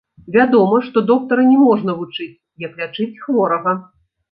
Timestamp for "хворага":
3.29-3.79